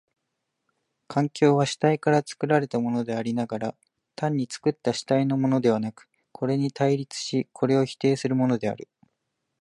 [1.07, 3.75] 環境は主体から作られたものでありながら、
[4.15, 8.89] 単に作った主体のものではなく、これに対立しこれを否定するものである。